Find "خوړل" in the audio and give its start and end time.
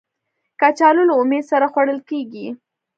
1.71-1.99